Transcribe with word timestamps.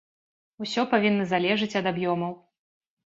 Усё 0.65 0.85
павінна 0.95 1.27
залежыць 1.33 1.71
ад 1.83 1.91
аб'ёмаў. 1.93 2.33